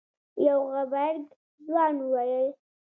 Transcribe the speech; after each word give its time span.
يو 0.45 0.59
غبرګ 0.73 1.23
ځوان 1.65 1.95
وويل. 2.01 2.47